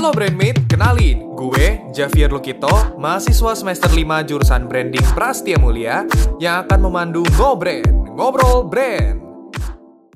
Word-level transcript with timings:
Halo 0.00 0.16
Brandmate, 0.16 0.64
kenalin, 0.64 1.36
gue 1.36 1.92
Javier 1.92 2.32
Lukito, 2.32 2.72
mahasiswa 2.96 3.52
semester 3.52 3.92
5 3.92 4.32
jurusan 4.32 4.64
Branding 4.64 5.04
Prastia 5.12 5.60
Mulia 5.60 6.08
yang 6.40 6.64
akan 6.64 6.88
memandu 6.88 7.20
Ngobrand, 7.36 8.16
Ngobrol 8.16 8.64
Brand. 8.64 9.20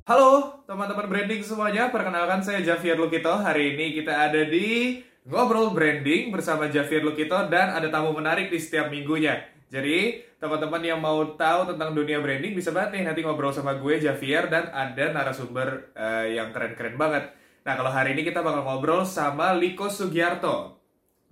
Halo 0.08 0.64
teman-teman 0.64 1.04
branding 1.04 1.44
semuanya, 1.44 1.92
perkenalkan 1.92 2.40
saya 2.40 2.64
Javier 2.64 2.96
Lukito. 2.96 3.28
Hari 3.28 3.76
ini 3.76 3.92
kita 3.92 4.24
ada 4.24 4.48
di 4.48 5.04
Ngobrol 5.28 5.76
Branding 5.76 6.32
bersama 6.32 6.72
Javier 6.72 7.04
Lukito 7.04 7.36
dan 7.52 7.76
ada 7.76 7.92
tamu 7.92 8.16
menarik 8.16 8.48
di 8.48 8.56
setiap 8.56 8.88
minggunya. 8.88 9.36
Jadi, 9.68 10.16
teman-teman 10.40 10.80
yang 10.80 11.04
mau 11.04 11.36
tahu 11.36 11.76
tentang 11.76 11.92
dunia 11.92 12.24
branding 12.24 12.56
bisa 12.56 12.72
banget 12.72 12.96
nih 12.96 13.12
nanti 13.12 13.20
ngobrol 13.20 13.52
sama 13.52 13.76
gue 13.76 14.00
Javier 14.00 14.48
dan 14.48 14.72
ada 14.72 15.12
narasumber 15.12 15.92
eh, 15.92 16.40
yang 16.40 16.56
keren-keren 16.56 16.96
banget. 16.96 17.43
Nah, 17.64 17.80
kalau 17.80 17.88
hari 17.88 18.12
ini 18.12 18.28
kita 18.28 18.44
bakal 18.44 18.60
ngobrol 18.60 19.08
sama 19.08 19.56
Liko 19.56 19.88
Sugiarto 19.88 20.76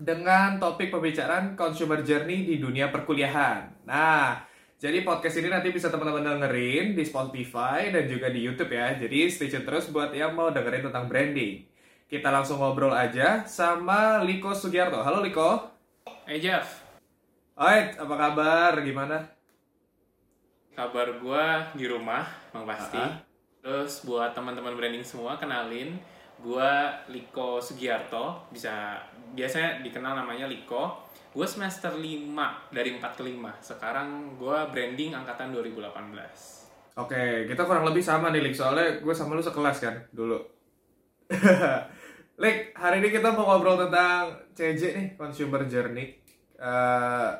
dengan 0.01 0.57
topik 0.57 0.89
pembicaraan 0.89 1.53
consumer 1.53 2.01
journey 2.01 2.49
di 2.49 2.57
dunia 2.57 2.89
perkuliahan. 2.89 3.85
Nah, 3.85 4.41
jadi 4.81 5.05
podcast 5.05 5.45
ini 5.45 5.53
nanti 5.53 5.69
bisa 5.69 5.93
teman-teman 5.93 6.25
dengerin 6.25 6.97
di 6.97 7.05
Spotify 7.05 7.93
dan 7.93 8.09
juga 8.09 8.33
di 8.33 8.41
YouTube 8.41 8.73
ya. 8.73 8.97
Jadi 8.97 9.29
stay 9.29 9.53
tune 9.53 9.69
terus 9.69 9.93
buat 9.93 10.09
yang 10.17 10.33
mau 10.33 10.49
dengerin 10.49 10.89
tentang 10.89 11.05
branding. 11.05 11.69
Kita 12.09 12.33
langsung 12.33 12.65
ngobrol 12.65 12.97
aja 12.97 13.45
sama 13.45 14.25
Liko 14.25 14.57
Sugiarto. 14.57 15.05
Halo 15.05 15.21
Liko. 15.21 15.69
Hey 16.25 16.41
Jeff, 16.41 16.81
Alright, 17.53 18.01
apa 18.01 18.15
kabar? 18.17 18.81
Gimana? 18.81 19.29
kabar 20.73 21.13
gua 21.21 21.69
di 21.77 21.85
rumah, 21.85 22.25
Bang 22.49 22.65
Pasti. 22.65 22.97
Ah. 22.97 23.21
Terus 23.61 24.01
buat 24.09 24.33
teman-teman 24.33 24.73
branding 24.73 25.05
semua, 25.05 25.37
kenalin 25.37 26.01
gua 26.43 26.91
Liko 27.09 27.63
Sugiarto, 27.63 28.51
bisa 28.51 28.99
biasanya 29.33 29.81
dikenal 29.81 30.19
namanya 30.19 30.51
Liko. 30.51 31.09
Gua 31.33 31.49
semester 31.49 31.97
5 31.97 32.75
dari 32.75 32.93
4 32.99 33.17
ke 33.17 33.23
5. 33.25 33.65
Sekarang 33.65 34.37
gua 34.37 34.69
branding 34.69 35.17
angkatan 35.17 35.55
2018. 35.55 36.63
Oke, 36.93 37.49
kita 37.49 37.65
kurang 37.65 37.89
lebih 37.89 38.05
sama 38.05 38.29
nih, 38.29 38.45
Lik. 38.45 38.53
Soalnya 38.53 39.01
gue 39.01 39.15
sama 39.17 39.33
lu 39.33 39.41
sekelas 39.41 39.81
kan, 39.81 39.97
dulu. 40.13 40.37
Lik, 42.43 42.77
hari 42.77 43.01
ini 43.01 43.09
kita 43.09 43.33
mau 43.33 43.49
ngobrol 43.49 43.81
tentang 43.89 44.37
CJ 44.53 44.83
nih, 44.93 45.07
Consumer 45.17 45.65
Journey. 45.65 46.21
Eh, 46.61 47.31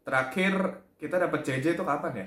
terakhir 0.00 0.54
kita 0.96 1.20
dapat 1.20 1.44
CJ 1.44 1.76
itu 1.76 1.84
kapan 1.84 2.24
ya? 2.24 2.26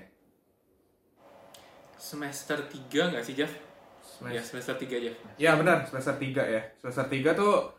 Semester 1.98 2.62
3 2.62 3.18
nggak 3.18 3.26
sih, 3.26 3.34
Jeff? 3.34 3.50
Semester- 4.18 4.34
Ya, 4.34 4.42
semester 4.42 4.76
3 4.76 4.98
Jeff. 4.98 5.16
Ya 5.38 5.52
benar, 5.54 5.86
semester 5.86 6.18
3 6.18 6.42
ya. 6.42 6.62
Semester 6.76 7.06
3 7.06 7.38
tuh 7.38 7.70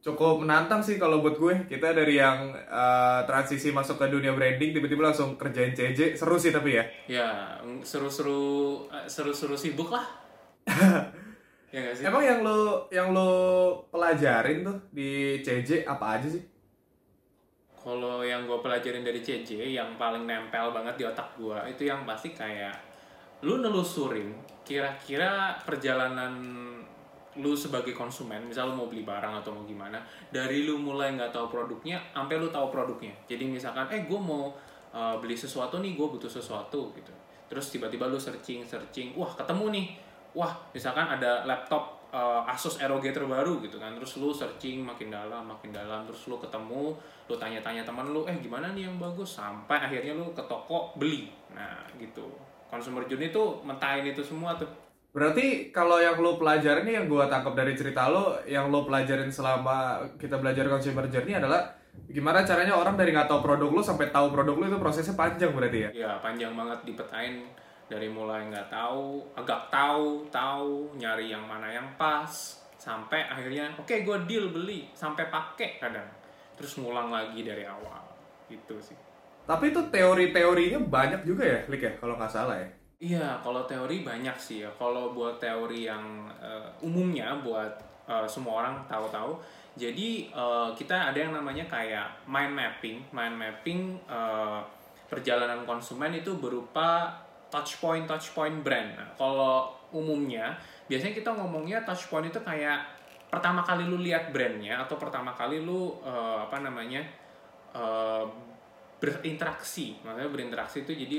cukup 0.00 0.40
menantang 0.40 0.80
sih 0.80 0.96
kalau 0.96 1.20
buat 1.20 1.36
gue. 1.36 1.54
Kita 1.68 1.92
dari 1.92 2.16
yang 2.16 2.56
eh, 2.56 3.20
transisi 3.28 3.68
masuk 3.68 4.00
ke 4.00 4.08
dunia 4.08 4.32
branding, 4.32 4.72
tiba-tiba 4.72 5.12
langsung 5.12 5.36
kerjain 5.36 5.76
CJ. 5.76 6.16
Seru 6.16 6.40
sih 6.40 6.48
tapi 6.50 6.80
ya. 6.80 6.84
Ya, 7.04 7.28
seru-seru 7.84 8.40
eh, 8.88 9.04
seru-seru 9.04 9.52
sibuk 9.54 9.92
lah. 9.92 10.08
ya 11.68 11.92
sih? 11.92 12.08
Emang 12.08 12.24
yang 12.24 12.40
lo 12.40 12.88
yang 12.88 13.12
lo 13.12 13.30
pelajarin 13.92 14.64
tuh 14.64 14.76
di 14.88 15.40
CJ 15.40 15.84
apa 15.84 16.16
aja 16.16 16.32
sih? 16.32 16.40
Kalau 17.76 18.24
yang 18.24 18.48
gue 18.48 18.58
pelajarin 18.64 19.04
dari 19.04 19.20
CJ 19.20 19.76
yang 19.76 20.00
paling 20.00 20.24
nempel 20.24 20.72
banget 20.72 20.96
di 20.96 21.04
otak 21.04 21.36
gue 21.36 21.58
itu 21.68 21.84
yang 21.84 22.08
pasti 22.08 22.32
kayak 22.32 22.72
lu 23.44 23.60
nelusurin 23.60 24.32
kira-kira 24.64 25.60
perjalanan 25.68 26.32
lu 27.34 27.52
sebagai 27.52 27.90
konsumen, 27.92 28.46
misal 28.46 28.70
lu 28.70 28.78
mau 28.78 28.86
beli 28.86 29.02
barang 29.02 29.42
atau 29.42 29.50
mau 29.50 29.66
gimana, 29.66 29.98
dari 30.30 30.62
lu 30.62 30.78
mulai 30.78 31.18
nggak 31.18 31.34
tahu 31.34 31.50
produknya, 31.50 31.98
sampai 32.14 32.38
lu 32.38 32.46
tahu 32.46 32.70
produknya. 32.70 33.10
Jadi 33.26 33.50
misalkan, 33.50 33.90
eh 33.90 34.06
gue 34.06 34.20
mau 34.20 34.54
uh, 34.94 35.18
beli 35.18 35.34
sesuatu 35.34 35.82
nih, 35.82 35.98
gue 35.98 36.06
butuh 36.06 36.30
sesuatu 36.30 36.94
gitu. 36.94 37.12
Terus 37.50 37.74
tiba-tiba 37.74 38.06
lu 38.06 38.16
searching, 38.16 38.62
searching, 38.62 39.18
wah 39.18 39.34
ketemu 39.34 39.74
nih, 39.74 39.86
wah 40.32 40.54
misalkan 40.70 41.10
ada 41.10 41.42
laptop 41.42 42.06
uh, 42.14 42.46
Asus 42.46 42.78
ROG 42.78 43.02
terbaru 43.02 43.58
gitu 43.66 43.82
kan, 43.82 43.90
terus 43.98 44.14
lu 44.22 44.30
searching 44.30 44.86
makin 44.86 45.10
dalam, 45.10 45.42
makin 45.42 45.74
dalam, 45.74 46.06
terus 46.06 46.30
lu 46.30 46.38
ketemu, 46.38 46.94
lu 47.26 47.34
tanya-tanya 47.34 47.82
teman 47.82 48.14
lu, 48.14 48.22
eh 48.30 48.38
gimana 48.38 48.70
nih 48.70 48.86
yang 48.86 48.96
bagus, 49.02 49.42
sampai 49.42 49.90
akhirnya 49.90 50.14
lu 50.14 50.30
ke 50.30 50.42
toko 50.46 50.94
beli. 50.94 51.26
Nah 51.50 51.82
gitu. 51.98 52.53
Consumer 52.74 53.06
journey 53.06 53.30
tuh 53.30 53.62
mentahin 53.62 54.02
itu 54.10 54.18
semua 54.26 54.58
tuh. 54.58 54.66
Berarti 55.14 55.70
kalau 55.70 56.02
yang 56.02 56.18
lo 56.18 56.34
pelajarin 56.34 56.82
nih 56.82 56.98
yang 56.98 57.06
gue 57.06 57.22
tangkap 57.30 57.54
dari 57.54 57.78
cerita 57.78 58.10
lo, 58.10 58.34
yang 58.50 58.66
lo 58.74 58.82
pelajarin 58.82 59.30
selama 59.30 60.02
kita 60.18 60.42
belajar 60.42 60.66
consumer 60.66 61.06
journey 61.06 61.38
adalah 61.38 61.70
gimana 62.10 62.42
caranya 62.42 62.74
orang 62.74 62.98
dari 62.98 63.14
nggak 63.14 63.30
tahu 63.30 63.38
produk 63.46 63.70
lo 63.70 63.78
sampai 63.78 64.10
tahu 64.10 64.34
produk 64.34 64.58
lo 64.58 64.64
itu 64.66 64.78
prosesnya 64.82 65.14
panjang 65.14 65.54
berarti 65.54 65.78
ya? 65.86 65.90
Ya 65.94 66.12
panjang 66.18 66.58
banget 66.58 66.82
dipetain 66.82 67.46
dari 67.86 68.10
mulai 68.10 68.50
nggak 68.50 68.66
tahu, 68.66 69.22
agak 69.38 69.70
tahu, 69.70 70.26
tahu, 70.34 70.98
nyari 70.98 71.30
yang 71.30 71.46
mana 71.46 71.70
yang 71.70 71.86
pas, 71.94 72.58
sampai 72.74 73.22
akhirnya 73.30 73.70
oke 73.78 73.94
gue 73.94 74.18
deal 74.26 74.50
beli, 74.50 74.90
sampai 74.98 75.30
pakai 75.30 75.78
kadang, 75.78 76.10
terus 76.58 76.74
ngulang 76.74 77.14
lagi 77.14 77.46
dari 77.46 77.62
awal, 77.62 78.02
gitu 78.50 78.82
sih. 78.82 78.98
Tapi 79.44 79.70
itu 79.72 79.80
teori-teorinya 79.92 80.80
banyak 80.88 81.20
juga 81.28 81.44
ya, 81.44 81.60
Lik 81.68 81.84
ya, 81.84 81.92
kalau 82.00 82.16
nggak 82.16 82.32
salah 82.32 82.56
ya. 82.56 82.68
Iya, 83.04 83.28
kalau 83.44 83.68
teori 83.68 84.00
banyak 84.00 84.32
sih 84.40 84.64
ya. 84.64 84.70
Kalau 84.80 85.12
buat 85.12 85.36
teori 85.36 85.84
yang 85.84 86.24
eh, 86.40 86.64
umumnya 86.80 87.36
buat 87.44 87.68
eh, 88.08 88.24
semua 88.24 88.64
orang 88.64 88.80
tahu-tahu. 88.88 89.36
Jadi 89.76 90.32
eh, 90.32 90.68
kita 90.72 91.12
ada 91.12 91.18
yang 91.18 91.36
namanya 91.36 91.68
kayak 91.68 92.08
mind 92.24 92.56
mapping. 92.56 93.04
Mind 93.12 93.36
mapping 93.36 94.00
eh, 94.08 94.60
perjalanan 95.12 95.68
konsumen 95.68 96.16
itu 96.16 96.32
berupa 96.40 97.12
touch 97.52 97.76
point 97.76 98.08
touch 98.08 98.32
point 98.32 98.64
brand. 98.64 98.96
Nah, 98.96 99.08
kalau 99.20 99.68
umumnya 99.92 100.56
biasanya 100.88 101.12
kita 101.12 101.30
ngomongnya 101.36 101.84
touch 101.84 102.08
point 102.08 102.26
itu 102.26 102.40
kayak 102.40 102.82
pertama 103.28 103.60
kali 103.60 103.84
lu 103.84 104.00
lihat 104.00 104.32
brandnya 104.32 104.80
atau 104.80 104.96
pertama 104.96 105.36
kali 105.36 105.60
lu 105.60 105.92
eh, 106.00 106.38
apa 106.40 106.64
namanya 106.64 107.04
eh, 107.76 108.24
berinteraksi. 109.04 110.00
Maksudnya 110.00 110.30
berinteraksi 110.32 110.88
itu 110.88 110.92
jadi 110.96 111.18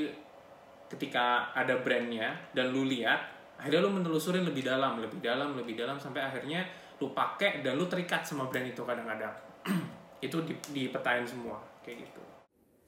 ketika 0.90 1.54
ada 1.54 1.82
brandnya 1.82 2.34
dan 2.54 2.74
lu 2.74 2.86
lihat 2.86 3.36
akhirnya 3.58 3.82
lu 3.86 3.92
menelusurin 3.96 4.46
lebih 4.46 4.68
dalam 4.68 5.02
lebih 5.02 5.18
dalam 5.24 5.58
lebih 5.58 5.74
dalam 5.74 5.98
sampai 5.98 6.22
akhirnya 6.22 6.68
lu 7.02 7.12
pakai 7.12 7.66
dan 7.66 7.76
lu 7.80 7.90
terikat 7.90 8.22
sama 8.24 8.48
brand 8.48 8.68
itu 8.68 8.84
kadang-kadang 8.86 9.34
itu 10.26 10.38
di, 10.46 10.54
dipetain 10.72 11.26
semua 11.26 11.60
kayak 11.82 12.06
gitu 12.06 12.22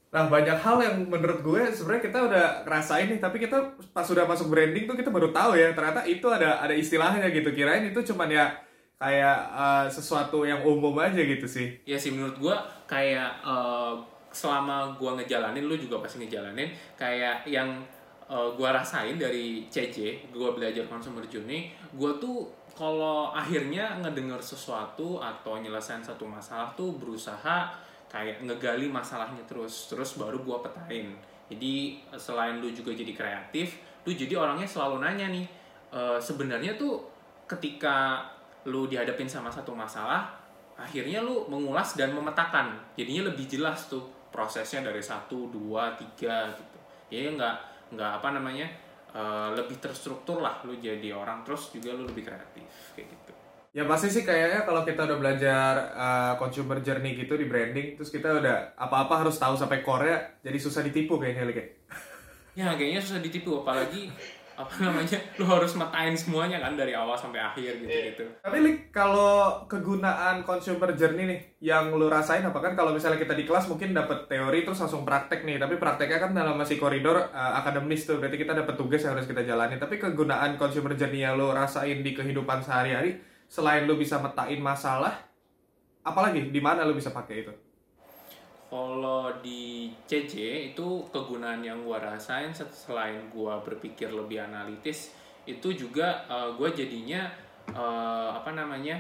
Nah 0.07 0.24
banyak 0.31 0.56
hal 0.63 0.78
yang 0.80 0.96
menurut 1.03 1.44
gue 1.44 1.62
sebenarnya 1.68 2.03
kita 2.07 2.19
udah 2.31 2.46
ngerasain 2.63 3.12
nih, 3.12 3.19
tapi 3.19 3.44
kita 3.44 3.75
pas 3.91 4.07
sudah 4.07 4.24
masuk 4.24 4.47
branding 4.47 4.88
tuh 4.88 4.96
kita 4.96 5.12
baru 5.12 5.36
tahu 5.36 5.59
ya 5.59 5.75
ternyata 5.75 6.07
itu 6.07 6.24
ada 6.31 6.63
ada 6.63 6.72
istilahnya 6.72 7.28
gitu. 7.28 7.52
Kirain 7.52 7.84
itu 7.91 8.00
cuman 8.13 8.31
ya 8.31 8.56
kayak 8.97 9.38
eh, 9.52 9.86
sesuatu 9.91 10.47
yang 10.47 10.63
umum 10.63 10.96
aja 11.03 11.19
gitu 11.19 11.46
sih. 11.46 11.84
ya 11.84 12.00
sih 12.00 12.16
menurut 12.16 12.40
gua 12.40 12.56
kayak 12.88 13.30
eh, 13.44 13.94
selama 14.38 14.94
gua 15.02 15.18
ngejalanin 15.18 15.66
lu 15.66 15.74
juga 15.74 15.98
pasti 16.06 16.22
ngejalanin 16.22 16.70
kayak 16.94 17.50
yang 17.50 17.81
eh, 18.30 18.50
gua 18.53 18.78
rasain 18.78 19.18
dari 19.18 19.66
CJ 19.66 20.30
gua 20.30 20.53
belajar 20.53 20.86
consumer 20.86 21.25
journey 21.25 21.74
gua 21.98 22.14
tuh 22.22 22.46
kalau 22.78 23.34
akhirnya 23.34 23.98
ngedenger 24.06 24.38
sesuatu 24.38 25.18
atau 25.18 25.58
nyelesain 25.58 26.06
satu 26.06 26.30
masalah 26.30 26.70
tuh 26.78 26.94
berusaha 27.02 27.74
kayak 28.06 28.46
ngegali 28.46 28.86
masalahnya 28.86 29.42
terus 29.50 29.90
terus 29.90 30.22
baru 30.22 30.46
gua 30.46 30.62
petain. 30.62 31.18
Jadi 31.50 31.98
selain 32.14 32.62
lu 32.62 32.69
juga 32.69 32.94
jadi 32.94 33.18
kreatif 33.18 33.81
lu 34.08 34.16
jadi 34.16 34.40
orangnya 34.40 34.64
selalu 34.64 35.04
nanya 35.04 35.28
nih 35.28 35.44
eh, 35.92 36.19
sebenarnya 36.22 36.80
tuh 36.80 37.04
ketika 37.44 38.24
lu 38.64 38.88
dihadapin 38.88 39.28
sama 39.28 39.52
satu 39.52 39.75
masalah 39.75 40.31
akhirnya 40.80 41.19
lu 41.19 41.44
mengulas 41.51 42.00
dan 42.00 42.16
memetakan 42.16 42.80
jadinya 42.95 43.28
lebih 43.28 43.44
jelas 43.51 43.92
tuh 43.92 44.07
prosesnya 44.29 44.85
dari 44.85 45.01
satu 45.01 45.50
dua 45.50 45.95
tiga 45.95 46.51
gitu 46.53 46.77
ya 47.13 47.31
nggak 47.31 47.56
nggak 47.95 48.12
apa 48.19 48.27
namanya 48.35 48.68
eh, 49.15 49.50
lebih 49.56 49.79
terstruktur 49.79 50.44
lah 50.44 50.59
lu 50.68 50.75
jadi 50.77 51.15
orang 51.15 51.41
terus 51.47 51.71
juga 51.71 51.95
lu 51.95 52.03
lebih 52.07 52.27
kreatif 52.27 52.68
kayak 52.94 53.07
gitu 53.07 53.33
Ya 53.75 53.85
pasti 53.85 54.09
sih 54.09 54.25
kayaknya 54.25 54.65
kalau 54.65 54.81
kita 54.81 55.06
udah 55.06 55.18
belajar 55.21 55.74
uh, 55.94 56.33
consumer 56.41 56.81
journey 56.81 57.13
gitu 57.13 57.38
di 57.38 57.45
branding, 57.45 57.94
terus 57.94 58.09
kita 58.09 58.41
udah 58.41 58.74
apa-apa 58.74 59.21
harus 59.21 59.38
tahu 59.38 59.53
sampai 59.53 59.85
Korea, 59.85 60.18
jadi 60.41 60.57
susah 60.57 60.81
ditipu 60.81 61.21
kayaknya 61.21 61.45
ya. 61.53 61.65
ya 62.57 62.68
kayaknya 62.73 62.97
susah 62.97 63.21
ditipu 63.21 63.62
apalagi 63.62 64.09
apa 64.57 64.74
namanya? 64.81 65.21
Lu 65.38 65.45
harus 65.45 65.77
metain 65.77 66.18
semuanya 66.18 66.57
kan 66.57 66.74
dari 66.74 66.98
awal 66.98 67.13
sampai 67.13 67.38
akhir 67.38 67.77
gitu 67.86 67.94
gitu. 67.94 68.25
Tapi 68.42 68.57
Lik, 68.65 68.89
kalau 68.89 69.62
kegunaan 69.69 70.42
consumer 70.42 70.98
journey 70.98 71.30
nih, 71.30 71.39
yang 71.62 71.94
lu 71.94 72.09
rasain 72.09 72.42
apa? 72.42 72.57
Kan 72.57 72.74
kalau 72.74 72.89
misalnya 72.89 73.21
kita 73.21 73.38
di 73.38 73.45
kelas 73.45 73.69
mungkin 73.69 73.94
dapat 73.94 74.25
teori 74.25 74.65
terus 74.65 74.81
langsung 74.81 75.06
praktek 75.06 75.45
nih, 75.45 75.62
tapi 75.62 75.77
prakteknya 75.77 76.18
kan 76.18 76.31
dalam 76.33 76.57
masih 76.57 76.81
koridor 76.81 77.30
uh, 77.30 77.54
akademis 77.62 78.09
tuh, 78.09 78.18
berarti 78.18 78.42
kita 78.42 78.57
dapat 78.57 78.74
tugas 78.74 79.06
yang 79.06 79.13
harus 79.13 79.30
kita 79.30 79.45
jalani. 79.45 79.77
Tapi 79.77 80.01
kegunaan 80.01 80.57
consumer 80.57 80.98
journey 80.98 81.21
yang 81.21 81.38
lu 81.38 81.54
rasain 81.54 82.01
di 82.01 82.18
kehidupan 82.18 82.65
sehari-hari, 82.65 83.21
selain 83.45 83.86
lu 83.86 83.94
bisa 83.94 84.18
metain 84.18 84.57
masalah 84.57 85.21
apalagi? 86.01 86.50
Di 86.50 86.57
mana 86.57 86.81
lu 86.81 86.98
bisa 86.98 87.13
pakai 87.13 87.45
itu 87.45 87.67
Kalau 88.68 89.31
di 89.40 89.88
CJ 90.04 90.34
itu 90.75 90.88
kegunaan 91.08 91.64
yang 91.64 91.88
gua 91.88 92.04
rasain 92.04 92.52
selain 92.52 93.16
gua 93.31 93.64
berpikir 93.64 94.12
lebih 94.12 94.44
analitis 94.44 95.16
itu 95.48 95.72
juga 95.72 96.28
eh, 96.28 96.50
gua 96.60 96.68
jadinya 96.75 97.31
eh, 97.72 98.30
apa 98.36 98.52
namanya 98.52 99.00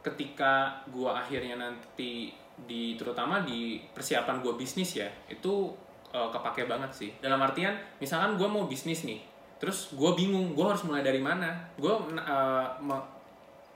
ketika 0.00 0.72
gua 0.88 1.20
akhirnya 1.20 1.60
nanti 1.60 2.32
di 2.64 2.96
terutama 2.96 3.44
di 3.44 3.76
persiapan 3.92 4.40
gua 4.40 4.56
bisnis 4.56 4.96
ya 4.96 5.08
itu 5.28 5.68
eh, 6.08 6.28
kepake 6.32 6.64
banget 6.64 6.88
sih. 6.90 7.10
Dalam 7.20 7.44
artian 7.44 7.76
misalkan 8.00 8.40
gua 8.40 8.48
mau 8.48 8.64
bisnis 8.64 9.04
nih 9.04 9.20
terus 9.60 9.92
gua 9.92 10.16
bingung 10.16 10.56
gua 10.56 10.72
harus 10.72 10.88
mulai 10.88 11.04
dari 11.04 11.20
mana? 11.20 11.52
Gua 11.76 12.00
eh, 12.08 12.66
me- 12.80 13.08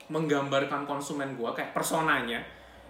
menggambarkan 0.09 0.89
konsumen 0.89 1.37
gua 1.37 1.53
kayak 1.53 1.69
personanya 1.71 2.41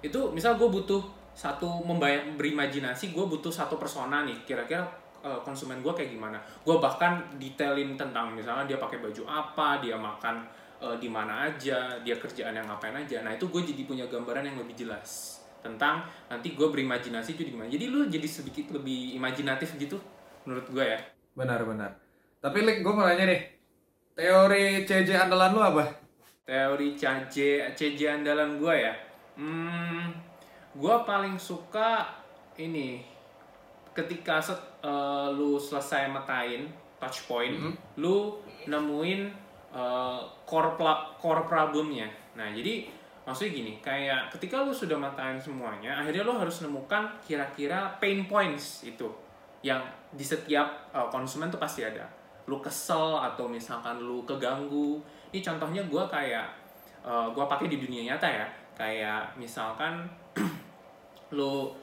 itu 0.03 0.19
misal 0.35 0.59
gue 0.59 0.67
butuh 0.67 0.99
satu 1.33 1.81
membayar 1.81 2.23
berimajinasi 2.37 3.11
gue 3.11 3.25
butuh 3.25 3.49
satu 3.49 3.81
persona 3.81 4.23
nih. 4.23 4.45
Kira-kira 4.45 4.85
eh, 5.25 5.39
konsumen 5.41 5.81
gue 5.81 5.93
kayak 5.93 6.13
gimana? 6.13 6.37
Gue 6.61 6.77
bahkan 6.77 7.21
detailin 7.41 7.97
tentang 7.97 8.33
misalnya 8.33 8.69
dia 8.69 8.77
pakai 8.77 9.01
baju 9.01 9.23
apa 9.25 9.81
dia 9.81 9.97
makan 9.97 10.45
eh, 10.81 10.95
di 11.01 11.09
mana 11.09 11.49
aja 11.49 11.97
dia 12.01 12.15
kerjaan 12.17 12.53
yang 12.53 12.69
ngapain 12.69 12.93
aja. 12.93 13.25
Nah 13.25 13.33
itu 13.33 13.49
gue 13.49 13.61
jadi 13.65 13.83
punya 13.83 14.05
gambaran 14.07 14.45
yang 14.45 14.57
lebih 14.61 14.85
jelas 14.85 15.41
tentang 15.63 16.03
nanti 16.27 16.59
gue 16.59 16.67
berimajinasi 16.67 17.39
itu 17.39 17.47
gimana 17.47 17.71
jadi 17.71 17.87
lu 17.87 18.03
jadi 18.11 18.27
sedikit 18.27 18.75
lebih 18.75 19.15
imajinatif 19.15 19.79
gitu 19.79 19.95
menurut 20.45 20.67
gue 20.69 20.85
ya. 20.85 20.99
Benar-benar 21.33 22.03
tapi 22.43 22.59
Lik 22.67 22.83
gue 22.83 22.91
mau 22.91 23.07
nanya 23.07 23.23
nih. 23.23 23.41
Teori 24.19 24.83
CJ 24.83 25.15
andalan 25.15 25.55
lu 25.55 25.61
apa? 25.63 25.87
Teori 26.43 26.91
CJ 26.99 27.71
CJ 27.71 28.19
andalan 28.19 28.59
gue 28.59 28.75
ya? 28.75 28.93
Hmm 29.39 30.22
gue 30.73 30.95
paling 31.05 31.37
suka 31.37 32.09
ini 32.57 33.01
ketika 33.93 34.41
set, 34.41 34.57
eh, 34.81 35.27
lu 35.31 35.55
selesai 35.55 36.09
metain 36.09 36.65
touch 36.97 37.29
point 37.29 37.53
Mhm. 37.53 37.73
lu 37.97 38.37
nemuin 38.65 39.21
eh, 39.73 40.21
core 40.45 40.77
core 41.17 41.43
problemnya. 41.45 42.05
Nah 42.37 42.49
jadi 42.49 42.85
maksudnya 43.25 43.51
gini 43.57 43.73
kayak 43.81 44.29
ketika 44.29 44.61
lu 44.61 44.69
sudah 44.69 44.99
matain 44.99 45.39
semuanya 45.39 45.95
akhirnya 45.97 46.21
lu 46.21 46.35
harus 46.35 46.61
nemukan 46.61 47.07
kira-kira 47.23 47.87
pain 47.97 48.27
points 48.27 48.83
itu 48.83 49.07
yang 49.65 49.81
di 50.13 50.21
setiap 50.21 50.89
eh, 50.93 51.07
konsumen 51.09 51.49
tuh 51.49 51.57
pasti 51.57 51.81
ada. 51.81 52.05
Lu 52.45 52.59
kesel 52.59 53.17
atau 53.17 53.47
misalkan 53.47 53.97
lu 53.97 54.21
keganggu. 54.27 54.99
Ini 55.33 55.39
contohnya 55.41 55.81
gue 55.85 56.03
kayak 56.05 56.45
eh, 57.01 57.27
gue 57.33 57.45
pakai 57.45 57.65
di 57.65 57.77
dunia 57.81 58.13
nyata 58.13 58.27
ya. 58.29 58.47
Kayak 58.73 59.33
misalkan 59.37 60.05
lu 61.33 61.73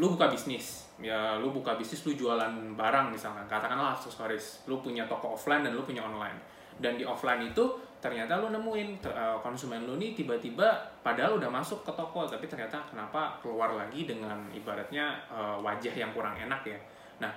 lu 0.00 0.06
buka 0.16 0.32
bisnis. 0.32 0.88
Ya 0.98 1.36
lu 1.36 1.52
buka 1.52 1.76
bisnis 1.76 2.02
lu 2.08 2.16
jualan 2.16 2.74
barang 2.74 3.06
misalkan. 3.12 3.44
Katakanlah 3.44 3.94
aksesoris. 3.94 4.64
Lu 4.64 4.80
punya 4.80 5.04
toko 5.04 5.36
offline 5.36 5.62
dan 5.62 5.76
lu 5.76 5.84
punya 5.84 6.00
online. 6.00 6.40
Dan 6.80 6.96
di 6.96 7.04
offline 7.04 7.52
itu 7.52 7.88
ternyata 7.98 8.38
lu 8.38 8.54
nemuin 8.54 9.02
eh, 9.02 9.38
konsumen 9.42 9.82
lu 9.82 9.98
nih 9.98 10.14
tiba-tiba 10.14 10.70
padahal 11.02 11.42
udah 11.42 11.50
masuk 11.50 11.82
ke 11.82 11.90
toko 11.98 12.30
tapi 12.30 12.46
ternyata 12.46 12.78
kenapa 12.86 13.42
keluar 13.42 13.74
lagi 13.74 14.06
dengan 14.06 14.46
ibaratnya 14.54 15.18
eh, 15.26 15.56
wajah 15.58 15.94
yang 15.94 16.14
kurang 16.14 16.38
enak 16.38 16.62
ya. 16.62 16.78
Nah 17.18 17.32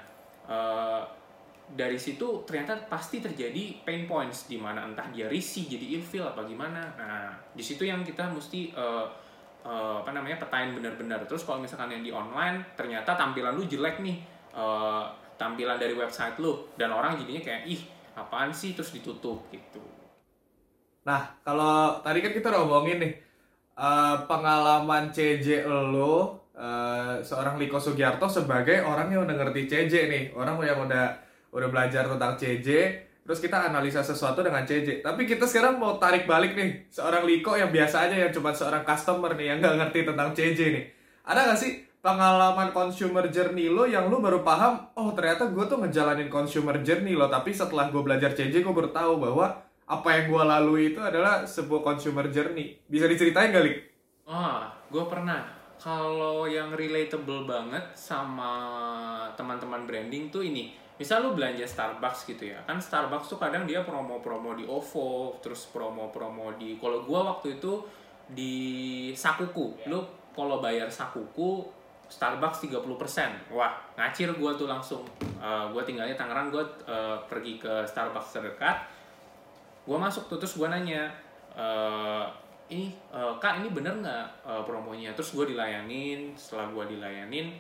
eh, 0.46 1.02
dari 1.72 1.98
situ 1.98 2.46
ternyata 2.46 2.78
pasti 2.86 3.24
terjadi 3.24 3.82
pain 3.82 4.06
points 4.06 4.46
di 4.46 4.62
mana 4.62 4.86
entah 4.86 5.10
dia 5.10 5.26
risih 5.26 5.66
jadi 5.66 5.98
ilfeel 5.98 6.30
apa 6.30 6.46
gimana. 6.46 6.94
Nah 6.94 7.34
di 7.58 7.64
situ 7.66 7.90
yang 7.90 8.06
kita 8.06 8.30
mesti 8.30 8.70
eh, 8.70 9.06
eh, 9.66 9.96
apa 10.02 10.12
namanya 10.14 10.38
petain 10.42 10.74
benar-benar. 10.74 11.26
Terus 11.26 11.46
kalau 11.46 11.62
misalkan 11.62 11.94
yang 11.94 12.04
di 12.04 12.12
online 12.14 12.76
ternyata 12.78 13.14
tampilan 13.14 13.58
lu 13.58 13.66
jelek 13.66 14.02
nih. 14.02 14.18
Eh, 14.52 15.04
tampilan 15.42 15.82
dari 15.82 15.98
website 15.98 16.38
lu. 16.38 16.70
Dan 16.78 16.94
orang 16.94 17.18
jadinya 17.18 17.42
kayak 17.42 17.64
ih 17.66 17.82
apaan 18.14 18.54
sih? 18.54 18.78
Terus 18.78 18.94
ditutup 18.94 19.50
gitu. 19.50 19.82
Nah, 21.02 21.34
kalau 21.42 21.98
tadi 22.06 22.22
kan 22.22 22.30
kita 22.30 22.54
udah 22.54 22.62
ngomongin 22.62 22.98
nih 23.02 23.14
eh, 23.78 24.16
pengalaman 24.30 25.10
CJ 25.10 25.66
lo 25.66 26.46
eh, 26.54 27.18
seorang 27.26 27.58
Liko 27.58 27.82
Sugiarto 27.82 28.30
sebagai 28.30 28.86
orang 28.86 29.10
yang 29.10 29.26
udah 29.26 29.36
ngerti 29.38 29.66
CJ 29.66 29.94
nih, 30.12 30.24
orang 30.38 30.62
yang 30.62 30.86
udah 30.86 31.06
udah 31.52 31.68
belajar 31.68 32.08
tentang 32.08 32.38
CJ, 32.40 32.70
terus 33.22 33.40
kita 33.40 33.70
analisa 33.70 34.02
sesuatu 34.02 34.42
dengan 34.42 34.66
CJ. 34.66 35.06
Tapi 35.06 35.30
kita 35.30 35.46
sekarang 35.46 35.78
mau 35.78 35.98
tarik 36.02 36.26
balik 36.26 36.58
nih, 36.58 36.90
seorang 36.90 37.26
Liko 37.26 37.54
yang 37.54 37.70
biasa 37.70 38.10
aja 38.10 38.16
yang 38.18 38.34
cuma 38.34 38.52
seorang 38.52 38.82
customer 38.82 39.34
nih 39.38 39.54
yang 39.54 39.58
nggak 39.62 39.76
ngerti 39.78 40.00
tentang 40.08 40.30
CJ 40.34 40.60
nih. 40.74 40.86
Ada 41.26 41.40
nggak 41.48 41.60
sih 41.60 41.72
pengalaman 42.02 42.74
consumer 42.74 43.30
journey 43.30 43.70
lo 43.70 43.86
yang 43.86 44.10
lo 44.10 44.18
baru 44.18 44.42
paham, 44.42 44.90
oh 44.98 45.14
ternyata 45.14 45.54
gue 45.54 45.66
tuh 45.70 45.78
ngejalanin 45.86 46.34
consumer 46.34 46.82
journey 46.82 47.14
lo, 47.14 47.30
tapi 47.30 47.54
setelah 47.54 47.94
gue 47.94 48.02
belajar 48.02 48.34
CJ 48.34 48.66
gue 48.66 48.74
baru 48.74 48.90
tahu 48.90 49.22
bahwa 49.22 49.62
apa 49.92 50.08
yang 50.16 50.32
gue 50.32 50.44
lalui 50.48 50.84
itu 50.96 51.00
adalah 51.04 51.44
sebuah 51.44 51.84
consumer 51.84 52.32
journey. 52.32 52.80
Bisa 52.88 53.12
diceritain 53.12 53.52
gak, 53.52 53.64
Lik? 53.68 53.78
Ah, 54.24 54.72
gue 54.88 55.04
pernah. 55.04 55.44
Kalau 55.82 56.48
yang 56.48 56.72
relatable 56.72 57.44
banget 57.44 57.84
sama 57.98 58.54
teman-teman 59.36 59.84
branding 59.84 60.32
tuh 60.32 60.48
ini. 60.48 60.72
Misal 61.02 61.26
lu 61.26 61.34
belanja 61.34 61.66
Starbucks 61.66 62.30
gitu 62.30 62.54
ya. 62.54 62.62
Kan 62.70 62.78
Starbucks 62.78 63.34
tuh 63.34 63.42
kadang 63.42 63.66
dia 63.66 63.82
promo-promo 63.82 64.54
di 64.54 64.70
OVO, 64.70 65.42
terus 65.42 65.66
promo-promo 65.74 66.54
di 66.62 66.78
kalau 66.78 67.02
gua 67.02 67.34
waktu 67.34 67.58
itu 67.58 67.82
di 68.30 68.54
Sakuku. 69.18 69.90
Lu 69.90 70.06
kalau 70.38 70.62
bayar 70.62 70.94
Sakuku 70.94 71.66
Starbucks 72.06 72.70
30%. 72.70 72.86
Wah, 73.50 73.74
ngacir 73.98 74.30
gua 74.38 74.54
tuh 74.54 74.70
langsung. 74.70 75.02
Eh, 75.20 75.66
gua 75.74 75.82
tinggalnya 75.82 76.14
Tangerang, 76.14 76.54
gua 76.54 76.62
eh, 76.86 77.18
pergi 77.26 77.58
ke 77.58 77.82
Starbucks 77.90 78.38
terdekat 78.38 79.02
gue 79.82 79.98
masuk 79.98 80.30
tuh 80.30 80.38
terus 80.38 80.54
gue 80.58 80.68
nanya 80.70 81.10
eh 81.58 82.26
ini 82.72 82.94
eh, 83.12 83.34
kak 83.42 83.60
ini 83.60 83.70
bener 83.74 83.98
nggak 84.00 84.28
eh, 84.46 84.64
promonya 84.64 85.12
terus 85.18 85.34
gue 85.34 85.52
dilayanin 85.52 86.32
setelah 86.38 86.70
gue 86.70 86.96
dilayanin 86.96 87.52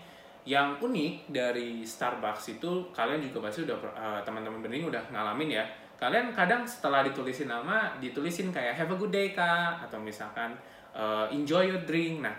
yang 0.42 0.82
unik 0.82 1.30
dari 1.30 1.86
Starbucks 1.86 2.58
itu 2.58 2.90
kalian 2.90 3.22
juga 3.22 3.46
pasti 3.50 3.62
udah 3.62 3.78
eh, 3.94 4.22
teman-teman 4.26 4.62
branding 4.62 4.90
udah 4.90 5.04
ngalamin 5.14 5.62
ya. 5.62 5.66
Kalian 6.02 6.34
kadang 6.34 6.66
setelah 6.66 7.06
ditulisin 7.06 7.46
nama 7.46 7.94
ditulisin 8.02 8.50
kayak 8.50 8.74
have 8.74 8.90
a 8.90 8.98
good 8.98 9.14
day 9.14 9.30
kak 9.30 9.86
atau 9.86 10.02
misalkan 10.02 10.58
eh, 10.98 11.26
enjoy 11.30 11.70
your 11.70 11.86
drink. 11.86 12.26
Nah 12.26 12.33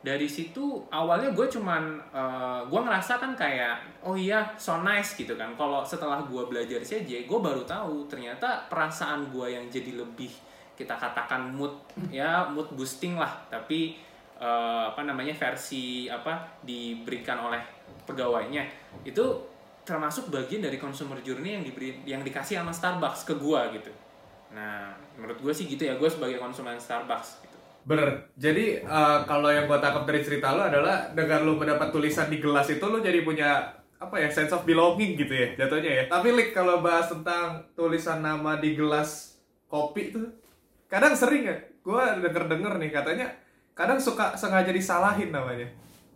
dari 0.00 0.24
situ 0.24 0.80
awalnya 0.88 1.28
gue 1.36 1.44
cuman 1.44 2.00
gue 2.72 2.80
ngerasa 2.80 3.20
kan 3.20 3.36
kayak 3.36 4.00
oh 4.00 4.16
iya 4.16 4.56
so 4.56 4.80
nice 4.80 5.12
gitu 5.12 5.36
kan. 5.36 5.52
Kalau 5.58 5.84
setelah 5.84 6.24
gue 6.24 6.42
belajar 6.48 6.80
CJ 6.80 7.28
gue 7.28 7.38
baru 7.42 7.66
tahu 7.68 8.08
ternyata 8.08 8.64
perasaan 8.72 9.28
gue 9.28 9.52
yang 9.52 9.68
jadi 9.68 10.00
lebih 10.00 10.32
kita 10.72 10.96
katakan 10.96 11.52
mood 11.52 11.76
ya 12.08 12.48
mood 12.48 12.72
boosting 12.72 13.20
lah. 13.20 13.44
Tapi 13.52 14.09
eh, 14.40 14.82
apa 14.88 15.00
namanya 15.04 15.36
versi 15.36 16.08
apa 16.08 16.58
diberikan 16.64 17.44
oleh 17.44 17.60
pegawainya 18.08 18.64
itu 19.04 19.22
termasuk 19.84 20.32
bagian 20.32 20.64
dari 20.64 20.80
consumer 20.80 21.20
journey 21.20 21.60
yang 21.60 21.64
diberi 21.64 22.00
yang 22.08 22.22
dikasih 22.24 22.60
sama 22.60 22.72
Starbucks 22.72 23.28
ke 23.28 23.34
gue 23.36 23.60
gitu 23.76 23.92
nah 24.50 24.96
menurut 25.14 25.38
gue 25.38 25.52
sih 25.54 25.68
gitu 25.68 25.84
ya 25.86 25.94
gue 26.00 26.08
sebagai 26.08 26.40
konsumen 26.40 26.80
Starbucks 26.80 27.44
gitu 27.44 27.50
Bener. 27.80 28.28
Jadi 28.36 28.84
eh, 28.84 29.18
kalau 29.24 29.48
yang 29.48 29.64
gue 29.64 29.78
tangkap 29.80 30.04
dari 30.04 30.20
cerita 30.20 30.52
lo 30.52 30.68
adalah 30.68 31.08
dengan 31.16 31.48
lo 31.48 31.56
mendapat 31.56 31.88
tulisan 31.88 32.28
di 32.28 32.36
gelas 32.36 32.68
itu 32.68 32.84
lo 32.84 33.00
jadi 33.00 33.24
punya 33.24 33.72
apa 34.00 34.16
ya 34.16 34.32
sense 34.32 34.52
of 34.56 34.64
belonging 34.64 35.16
gitu 35.16 35.32
ya 35.32 35.56
jatuhnya 35.56 35.90
ya. 35.90 36.04
Tapi 36.08 36.28
Lik 36.32 36.52
kalau 36.52 36.84
bahas 36.84 37.08
tentang 37.08 37.64
tulisan 37.72 38.20
nama 38.20 38.60
di 38.60 38.76
gelas 38.76 39.40
kopi 39.68 40.12
itu 40.12 40.20
kadang 40.92 41.16
sering 41.16 41.48
ya. 41.48 41.56
Gue 41.80 42.04
denger 42.20 42.52
denger 42.52 42.72
nih 42.76 42.90
katanya 42.92 43.26
kadang 43.80 43.96
suka 43.96 44.36
sengaja 44.36 44.68
disalahin 44.68 45.32
namanya. 45.32 45.64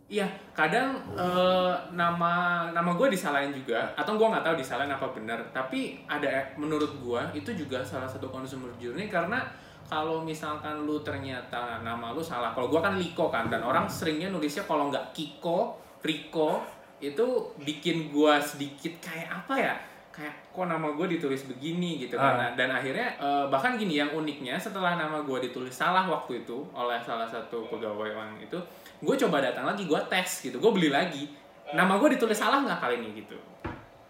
Iya, 0.05 0.29
kadang 0.53 1.01
eh, 1.17 1.73
nama 1.97 2.69
nama 2.69 2.93
gue 2.93 3.09
disalahin 3.09 3.49
juga, 3.49 3.89
atau 3.97 4.13
gue 4.21 4.27
nggak 4.29 4.45
tahu 4.45 4.53
disalahin 4.61 4.93
apa 4.93 5.09
benar. 5.09 5.41
Tapi 5.49 6.05
ada 6.05 6.45
menurut 6.61 6.93
gue 7.01 7.21
itu 7.33 7.49
juga 7.57 7.81
salah 7.81 8.05
satu 8.05 8.29
consumer 8.29 8.69
journey 8.77 9.09
karena 9.09 9.41
kalau 9.89 10.21
misalkan 10.21 10.85
lu 10.85 11.01
ternyata 11.01 11.81
nama 11.81 12.13
lu 12.13 12.21
salah, 12.21 12.53
kalau 12.53 12.69
gue 12.69 12.81
kan 12.81 13.01
Liko 13.01 13.33
kan, 13.33 13.49
dan 13.49 13.65
orang 13.65 13.89
seringnya 13.89 14.29
nulisnya 14.29 14.65
kalau 14.69 14.93
nggak 14.93 15.13
Kiko, 15.13 15.77
Riko, 16.05 16.61
itu 17.01 17.25
bikin 17.65 18.13
gue 18.13 18.33
sedikit 18.45 18.93
kayak 19.01 19.29
apa 19.29 19.53
ya? 19.57 19.73
Kayak 20.15 20.47
kok 20.47 20.65
nama 20.71 20.87
gue 20.95 21.07
ditulis 21.19 21.43
begini? 21.43 21.99
gitu 21.99 22.15
kan. 22.15 22.39
Ah. 22.39 22.39
Nah, 22.39 22.49
dan 22.55 22.71
akhirnya 22.71 23.19
eh, 23.19 23.45
bahkan 23.51 23.75
gini 23.75 23.99
yang 23.99 24.15
uniknya 24.15 24.55
setelah 24.55 24.95
nama 24.95 25.19
gue 25.21 25.37
ditulis 25.51 25.75
salah 25.75 26.07
waktu 26.07 26.47
itu 26.47 26.63
oleh 26.71 26.97
salah 27.03 27.27
satu 27.27 27.67
pegawai 27.67 28.15
orang 28.15 28.39
itu 28.39 28.55
gue 29.03 29.15
coba 29.27 29.43
datang 29.43 29.67
lagi 29.67 29.83
gue 29.83 29.99
tes 30.07 30.29
gitu 30.39 30.55
gue 30.55 30.71
beli 30.71 30.87
lagi 30.87 31.27
nama 31.75 31.99
gue 31.99 32.15
ditulis 32.15 32.39
salah 32.39 32.63
nggak 32.63 32.79
kali 32.79 32.95
ini? 33.03 33.09
gitu. 33.19 33.37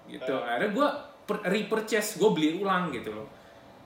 Gitu. 0.05 0.33
Akhirnya 0.37 0.71
gue 0.71 0.87
repurchase 1.49 2.21
gue 2.21 2.29
beli 2.29 2.61
ulang 2.61 2.93
gitu 2.93 3.09
loh. 3.15 3.25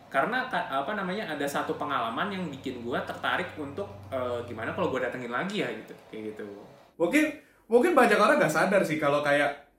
Karena 0.10 0.50
apa 0.52 0.92
namanya 0.98 1.30
ada 1.32 1.46
satu 1.46 1.78
pengalaman 1.78 2.34
yang 2.34 2.44
bikin 2.50 2.82
gue 2.82 2.98
tertarik 3.06 3.54
untuk 3.62 3.88
uh, 4.10 4.42
gimana 4.44 4.74
kalau 4.74 4.90
gue 4.90 5.00
datengin 5.00 5.32
lagi 5.32 5.62
ya 5.64 5.70
gitu. 5.70 5.94
Kayak 6.10 6.36
gitu. 6.36 6.48
Mungkin 6.98 7.26
mungkin 7.70 7.94
banyak 7.94 8.18
orang 8.18 8.42
nggak 8.42 8.52
sadar 8.52 8.82
sih 8.82 8.98
kalau 8.98 9.22
kayak 9.22 9.70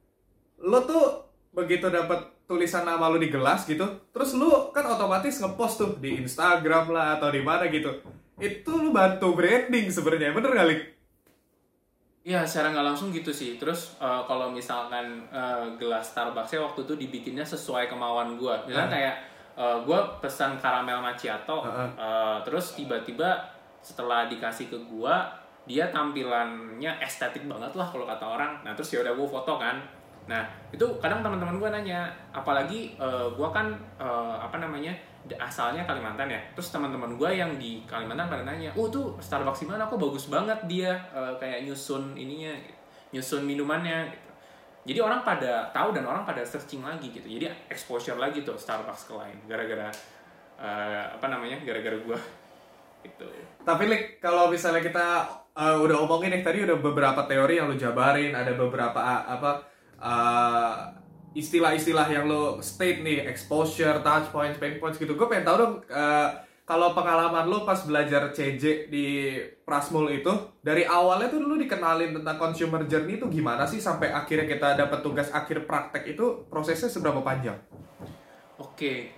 lo 0.63 0.87
tuh 0.87 1.30
begitu 1.51 1.91
dapat 1.91 2.47
tulisan 2.47 2.87
nama 2.87 3.11
lo 3.11 3.19
di 3.19 3.31
gelas 3.31 3.67
gitu 3.67 3.87
terus 4.11 4.35
lo 4.39 4.71
kan 4.71 4.87
otomatis 4.87 5.39
ngepost 5.39 5.75
tuh 5.79 5.91
di 5.99 6.19
Instagram 6.23 6.91
lah 6.91 7.19
atau 7.19 7.31
di 7.31 7.43
mana 7.43 7.67
gitu 7.71 7.91
itu 8.41 8.71
lo 8.73 8.91
bantu 8.91 9.37
branding 9.37 9.93
sebenarnya 9.93 10.33
bener 10.33 10.51
gak 10.57 10.69
Lik? 10.73 10.83
Iya, 12.21 12.45
secara 12.45 12.77
nggak 12.77 12.87
langsung 12.93 13.09
gitu 13.17 13.33
sih. 13.33 13.57
Terus 13.57 13.97
uh, 13.97 14.21
kalau 14.29 14.53
misalkan 14.53 15.25
uh, 15.33 15.65
gelas 15.81 16.13
Starbucksnya 16.13 16.61
waktu 16.61 16.85
itu 16.85 16.95
dibikinnya 17.01 17.45
sesuai 17.49 17.89
kemauan 17.89 18.37
gue. 18.37 18.55
Misalnya 18.69 18.89
uh. 18.89 18.93
kayak 18.93 19.15
uh, 19.57 19.77
gue 19.81 20.01
pesan 20.21 20.61
karamel 20.61 21.01
macchiato, 21.01 21.65
uh 21.65 21.65
-uh. 21.65 21.89
Uh, 21.97 22.37
terus 22.45 22.77
tiba-tiba 22.77 23.41
setelah 23.81 24.29
dikasih 24.29 24.69
ke 24.69 24.77
gue, 24.77 25.15
dia 25.65 25.89
tampilannya 25.89 27.01
estetik 27.01 27.49
banget 27.49 27.73
lah 27.73 27.89
kalau 27.89 28.05
kata 28.05 28.25
orang. 28.25 28.53
Nah 28.69 28.77
terus 28.77 28.93
ya 28.93 29.01
udah 29.01 29.17
gue 29.17 29.29
foto 29.29 29.57
kan. 29.57 29.81
Nah 30.27 30.43
itu 30.75 30.87
kadang 30.99 31.23
teman-teman 31.25 31.57
gue 31.57 31.69
nanya, 31.71 32.11
apalagi 32.35 32.99
uh, 33.01 33.31
gue 33.33 33.49
kan 33.49 33.73
uh, 33.97 34.37
apa 34.41 34.61
namanya 34.61 34.93
asalnya 35.39 35.87
Kalimantan 35.87 36.29
ya. 36.29 36.41
Terus 36.57 36.73
teman-teman 36.75 37.17
gue 37.17 37.31
yang 37.33 37.55
di 37.57 37.85
Kalimantan 37.87 38.29
pada 38.29 38.43
nanya 38.45 38.75
oh 38.75 38.91
tuh 38.91 39.17
Starbucks 39.23 39.65
di 39.65 39.69
mana? 39.71 39.89
Kok 39.89 40.01
bagus 40.01 40.29
banget 40.29 40.59
dia 40.67 40.97
uh, 41.15 41.37
kayak 41.39 41.65
nyusun 41.65 42.19
ininya 42.19 42.53
nyusun 43.15 43.47
minumannya 43.47 44.11
gitu. 44.11 44.29
Jadi 44.81 44.99
orang 45.05 45.21
pada 45.21 45.69
tahu 45.77 45.93
dan 45.93 46.09
orang 46.09 46.25
pada 46.25 46.41
searching 46.41 46.81
lagi 46.81 47.13
gitu. 47.13 47.29
Jadi 47.29 47.53
exposure 47.69 48.17
lagi 48.17 48.41
tuh 48.43 48.57
Starbucks 48.57 49.07
ke 49.07 49.15
lain 49.15 49.37
gara-gara 49.45 49.93
uh, 50.61 51.05
apa 51.17 51.27
namanya 51.27 51.57
gara-gara 51.65 51.97
gue 51.97 52.19
itu 53.01 53.27
tapi 53.65 53.89
like, 53.89 54.21
kalau 54.21 54.53
misalnya 54.53 54.85
kita 54.85 55.25
uh, 55.57 55.77
udah 55.81 56.05
omongin 56.05 56.37
nih 56.37 56.45
tadi 56.45 56.69
udah 56.69 56.77
beberapa 56.81 57.25
teori 57.25 57.57
yang 57.57 57.73
lu 57.73 57.77
jabarin 57.81 58.37
ada 58.37 58.53
beberapa 58.53 58.97
uh, 59.01 59.25
apa 59.41 59.65
uh, 60.01 60.75
istilah-istilah 61.37 62.11
yang 62.11 62.27
lo 62.27 62.59
state 62.59 63.07
nih 63.07 63.29
exposure, 63.31 64.03
touch 64.03 64.35
points, 64.35 64.59
pain 64.59 64.83
points 64.83 64.99
gitu. 64.99 65.15
Gue 65.15 65.31
pengen 65.31 65.47
tahu 65.47 65.57
dong 65.63 65.75
uh, 65.87 66.29
kalau 66.67 66.95
pengalaman 66.95 67.51
lo 67.51 67.67
pas 67.67 67.83
belajar 67.83 68.31
CJ 68.31 68.91
di 68.91 69.35
Prasmul 69.67 70.11
itu 70.23 70.31
dari 70.63 70.87
awalnya 70.87 71.27
tuh 71.31 71.43
dulu 71.43 71.59
dikenalin 71.59 72.15
tentang 72.23 72.39
consumer 72.39 72.87
journey 72.87 73.19
itu 73.19 73.27
gimana 73.27 73.67
sih 73.67 73.83
sampai 73.83 74.15
akhirnya 74.15 74.47
kita 74.47 74.69
dapat 74.79 75.03
tugas 75.03 75.31
akhir 75.35 75.67
praktek 75.67 76.15
itu 76.15 76.47
prosesnya 76.47 76.87
seberapa 76.87 77.23
panjang? 77.23 77.59
Oke, 78.59 79.11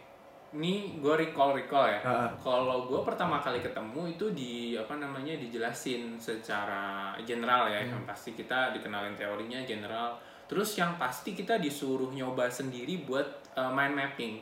ini 0.57 0.97
gue 1.01 1.15
recall 1.17 1.57
recall 1.57 1.93
ya. 1.93 2.01
Uh-huh. 2.01 2.31
Kalau 2.41 2.89
gue 2.89 3.01
pertama 3.05 3.41
kali 3.41 3.61
ketemu 3.61 4.17
itu 4.17 4.27
di 4.33 4.53
apa 4.77 4.97
namanya 4.97 5.37
dijelasin 5.37 6.17
secara 6.17 7.12
general 7.25 7.69
ya, 7.69 7.85
hmm. 7.85 7.89
yang 7.89 8.03
pasti 8.09 8.37
kita 8.37 8.73
dikenalin 8.77 9.17
teorinya 9.17 9.61
general 9.65 10.21
Terus 10.53 10.77
yang 10.77 11.01
pasti 11.01 11.33
kita 11.33 11.57
disuruh 11.57 12.13
nyoba 12.13 12.45
sendiri 12.53 13.09
buat 13.09 13.25
uh, 13.57 13.73
mind 13.73 13.97
mapping. 13.97 14.37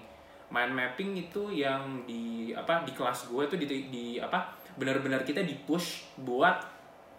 Mind 0.51 0.75
mapping 0.75 1.15
itu 1.15 1.55
yang 1.55 2.03
di 2.03 2.51
apa 2.51 2.83
di 2.83 2.91
kelas 2.91 3.31
gue 3.31 3.47
itu 3.47 3.55
di, 3.55 3.67
di 3.87 4.07
apa 4.19 4.51
benar-benar 4.75 5.23
kita 5.23 5.47
di 5.47 5.55
push 5.63 6.11
buat 6.19 6.67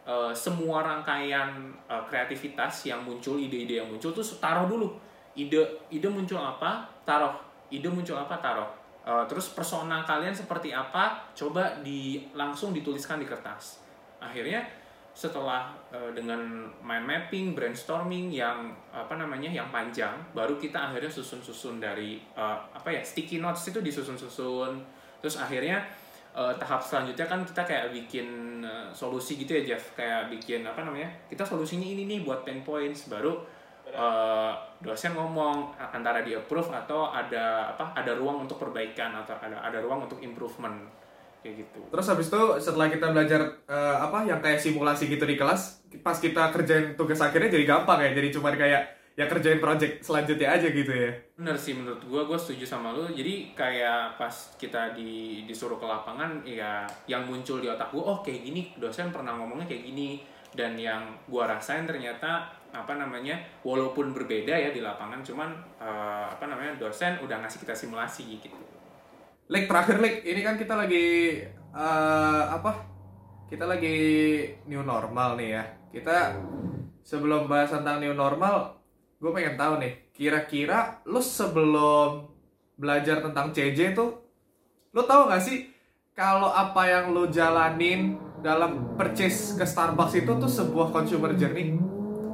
uh, 0.03 0.35
semua 0.35 0.83
rangkaian 0.83 1.71
uh, 1.87 2.03
kreativitas 2.03 2.83
yang 2.83 2.99
muncul, 3.07 3.39
ide-ide 3.39 3.79
yang 3.79 3.87
muncul 3.87 4.11
tuh 4.11 4.27
taruh 4.43 4.67
dulu. 4.67 4.91
Ide 5.39 5.87
ide 5.87 6.11
muncul 6.11 6.43
apa, 6.43 6.83
taruh. 7.07 7.39
Ide 7.71 7.87
muncul 7.87 8.19
apa, 8.19 8.43
taruh. 8.43 8.67
Uh, 9.07 9.23
terus 9.23 9.55
persona 9.55 10.03
kalian 10.03 10.35
seperti 10.35 10.75
apa, 10.75 11.31
coba 11.31 11.79
di 11.79 12.27
langsung 12.35 12.75
dituliskan 12.75 13.23
di 13.23 13.25
kertas. 13.25 13.79
Akhirnya 14.19 14.67
setelah 15.11 15.75
uh, 15.91 16.11
dengan 16.15 16.71
mind 16.79 17.05
mapping, 17.05 17.51
brainstorming 17.51 18.31
yang 18.31 18.71
apa 18.95 19.19
namanya 19.19 19.51
yang 19.51 19.67
panjang, 19.67 20.15
baru 20.31 20.55
kita 20.55 20.91
akhirnya 20.91 21.11
susun-susun 21.11 21.83
dari 21.83 22.23
uh, 22.35 22.55
apa 22.71 22.87
ya 22.95 23.01
sticky 23.03 23.43
notes 23.43 23.67
itu 23.67 23.83
disusun-susun, 23.83 24.79
terus 25.19 25.35
akhirnya 25.35 25.83
uh, 26.31 26.55
tahap 26.55 26.79
selanjutnya 26.79 27.27
kan 27.27 27.43
kita 27.43 27.61
kayak 27.67 27.91
bikin 27.91 28.59
uh, 28.63 28.87
solusi 28.95 29.35
gitu 29.35 29.59
ya 29.59 29.75
Jeff, 29.75 29.91
kayak 29.99 30.31
bikin 30.31 30.63
apa 30.63 30.79
namanya 30.87 31.11
kita 31.27 31.43
solusinya 31.43 31.85
ini 31.85 32.07
nih 32.07 32.19
buat 32.23 32.47
pain 32.47 32.63
points, 32.63 33.11
baru 33.11 33.35
uh, 33.91 34.55
dosen 34.79 35.11
ngomong 35.11 35.75
antara 35.75 36.23
di 36.23 36.31
approve 36.31 36.71
atau 36.71 37.11
ada 37.11 37.75
apa 37.75 37.91
ada 37.99 38.15
ruang 38.15 38.47
untuk 38.47 38.57
perbaikan 38.63 39.11
atau 39.11 39.35
ada 39.43 39.59
ada 39.59 39.83
ruang 39.83 40.07
untuk 40.07 40.23
improvement 40.23 41.00
kayak 41.41 41.65
gitu. 41.65 41.79
Terus 41.89 42.07
habis 42.07 42.27
itu 42.29 42.41
setelah 42.61 42.87
kita 42.87 43.11
belajar 43.11 43.41
uh, 43.65 43.97
apa 44.01 44.23
yang 44.23 44.39
kayak 44.39 44.61
simulasi 44.61 45.09
gitu 45.09 45.25
di 45.25 45.35
kelas 45.35 45.81
pas 45.99 46.15
kita 46.15 46.53
kerjain 46.55 46.95
tugas 46.95 47.19
akhirnya 47.19 47.51
jadi 47.51 47.65
gampang 47.65 47.99
ya. 48.01 48.09
Jadi 48.13 48.27
cuma 48.31 48.53
kayak 48.53 49.01
ya 49.11 49.27
kerjain 49.27 49.59
project 49.59 50.05
selanjutnya 50.05 50.47
aja 50.47 50.67
gitu 50.71 50.93
ya. 50.93 51.11
Bener 51.35 51.57
sih 51.57 51.75
menurut 51.75 51.99
gue 52.05 52.21
gue 52.21 52.37
setuju 52.39 52.63
sama 52.63 52.95
lu. 52.95 53.09
Jadi 53.11 53.51
kayak 53.57 54.15
pas 54.15 54.33
kita 54.55 54.95
di 54.95 55.43
disuruh 55.49 55.75
ke 55.75 55.85
lapangan 55.85 56.45
ya 56.47 56.87
yang 57.09 57.27
muncul 57.27 57.59
di 57.59 57.67
otak 57.67 57.91
gue 57.91 57.99
oh 57.99 58.23
kayak 58.23 58.45
gini 58.45 58.71
dosen 58.79 59.11
pernah 59.11 59.35
ngomongnya 59.35 59.67
kayak 59.67 59.83
gini. 59.83 60.21
Dan 60.51 60.75
yang 60.75 61.15
gue 61.31 61.43
rasain 61.47 61.87
ternyata 61.87 62.43
apa 62.71 62.95
namanya 62.95 63.35
walaupun 63.67 64.15
berbeda 64.15 64.55
ya 64.55 64.71
di 64.71 64.79
lapangan 64.79 65.19
cuman 65.19 65.51
uh, 65.75 66.27
apa 66.31 66.47
namanya 66.47 66.79
dosen 66.79 67.19
udah 67.19 67.43
ngasih 67.43 67.67
kita 67.67 67.75
simulasi 67.75 68.39
gitu 68.39 68.47
Lek 69.51 69.67
terakhir 69.67 69.99
Lek, 69.99 70.23
ini 70.23 70.39
kan 70.47 70.55
kita 70.55 70.79
lagi 70.79 71.35
uh, 71.75 72.43
apa? 72.55 72.87
Kita 73.51 73.67
lagi 73.67 73.99
new 74.63 74.79
normal 74.79 75.35
nih 75.35 75.49
ya. 75.59 75.63
Kita 75.91 76.39
sebelum 77.03 77.51
bahas 77.51 77.67
tentang 77.67 77.99
new 77.99 78.15
normal, 78.15 78.79
gue 79.19 79.27
pengen 79.35 79.59
tahu 79.59 79.83
nih, 79.83 80.07
kira-kira 80.15 81.03
lu 81.03 81.19
sebelum 81.19 82.31
belajar 82.79 83.19
tentang 83.19 83.51
CJ 83.51 83.91
tuh, 83.91 84.23
lu 84.95 85.03
tahu 85.03 85.27
gak 85.27 85.43
sih 85.43 85.67
kalau 86.15 86.47
apa 86.47 86.87
yang 86.87 87.11
lu 87.11 87.27
jalanin 87.27 88.15
dalam 88.39 88.95
purchase 88.95 89.59
ke 89.59 89.67
Starbucks 89.67 90.15
itu 90.15 90.31
tuh 90.31 90.47
sebuah 90.47 90.95
consumer 90.95 91.35
journey? 91.35 91.75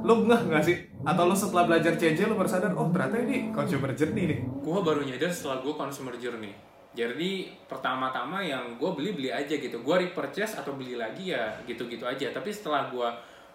Lu 0.06 0.22
ngeh 0.22 0.54
gak 0.54 0.62
sih? 0.62 0.86
Atau 1.02 1.26
lu 1.26 1.34
setelah 1.34 1.66
belajar 1.66 1.98
CJ 1.98 2.30
lu 2.30 2.38
bersadar, 2.38 2.78
oh 2.78 2.86
ternyata 2.94 3.18
ini 3.26 3.50
consumer 3.50 3.90
journey 3.98 4.22
nih? 4.22 4.38
Gue 4.62 4.78
baru 4.86 5.02
nyadar 5.02 5.34
setelah 5.34 5.66
gue 5.66 5.74
consumer 5.74 6.14
journey 6.14 6.67
jadi 6.98 7.46
pertama-tama 7.70 8.42
yang 8.42 8.74
gue 8.74 8.90
beli-beli 8.90 9.30
aja 9.30 9.54
gitu. 9.54 9.78
Gue 9.86 10.10
repurchase 10.10 10.58
atau 10.58 10.74
beli 10.74 10.98
lagi 10.98 11.30
ya 11.30 11.54
gitu-gitu 11.62 12.02
aja. 12.02 12.34
Tapi 12.34 12.50
setelah 12.50 12.90
gue 12.90 13.08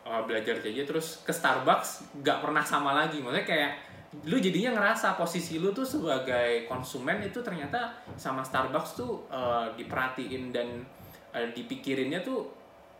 uh, 0.07 0.21
belajar 0.23 0.63
aja 0.63 0.83
terus 0.87 1.19
ke 1.27 1.35
Starbucks 1.35 2.23
gak 2.23 2.39
pernah 2.39 2.63
sama 2.63 2.95
lagi. 2.95 3.19
Maksudnya 3.19 3.43
kayak 3.43 3.71
lu 4.31 4.39
jadinya 4.39 4.79
ngerasa 4.79 5.19
posisi 5.19 5.59
lu 5.59 5.75
tuh 5.75 5.83
sebagai 5.83 6.63
konsumen 6.71 7.19
itu 7.19 7.43
ternyata 7.43 7.91
sama 8.15 8.47
Starbucks 8.47 8.95
tuh 8.95 9.27
uh, 9.27 9.67
diperhatiin 9.75 10.55
dan 10.55 10.79
uh, 11.35 11.47
dipikirinnya 11.51 12.23
tuh 12.23 12.47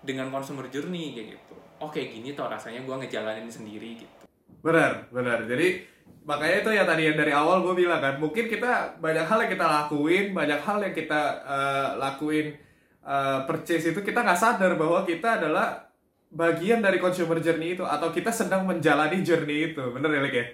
dengan 0.03 0.27
consumer 0.27 0.67
journey 0.67 1.15
kayak 1.15 1.39
gitu. 1.39 1.55
Oke 1.79 2.11
gini 2.11 2.35
tuh 2.35 2.51
rasanya 2.51 2.83
gue 2.83 2.95
ngejalanin 3.07 3.47
sendiri 3.47 4.03
gitu 4.03 4.23
benar 4.63 5.11
benar. 5.11 5.43
Jadi 5.45 5.83
makanya 6.23 6.55
itu 6.63 6.69
ya 6.71 6.83
tadi 6.87 7.03
yang 7.11 7.19
dari 7.19 7.35
awal 7.35 7.59
gue 7.67 7.83
bilang 7.83 7.99
kan 7.99 8.15
mungkin 8.15 8.47
kita 8.47 8.95
banyak 9.03 9.27
hal 9.27 9.43
yang 9.43 9.51
kita 9.51 9.67
lakuin 9.67 10.25
banyak 10.31 10.59
hal 10.63 10.79
yang 10.79 10.95
kita 10.95 11.21
uh, 11.43 11.87
lakuin 11.99 12.55
uh, 13.03 13.43
purchase 13.43 13.91
itu 13.91 13.99
kita 13.99 14.23
nggak 14.23 14.39
sadar 14.39 14.79
bahwa 14.79 15.03
kita 15.03 15.43
adalah 15.43 15.91
bagian 16.33 16.81
dari 16.81 16.97
consumer 16.97 17.37
journey 17.43 17.77
itu 17.77 17.85
atau 17.85 18.09
kita 18.09 18.33
sedang 18.33 18.65
menjalani 18.65 19.21
journey 19.21 19.75
itu. 19.75 19.83
Bener 19.93 20.09
ya 20.09 20.21
Lik 20.23 20.35
ya? 20.35 20.45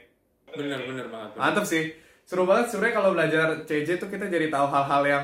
Bener 0.58 0.80
bener 0.84 1.06
banget 1.08 1.30
bener. 1.38 1.40
mantap 1.40 1.66
sih. 1.70 1.94
Seru 2.28 2.46
banget 2.46 2.70
sebenarnya 2.70 2.96
kalau 2.98 3.10
belajar 3.16 3.48
CJ 3.66 3.98
tuh 3.98 4.10
kita 4.12 4.30
jadi 4.30 4.54
tahu 4.54 4.68
hal-hal 4.70 5.02
yang 5.08 5.24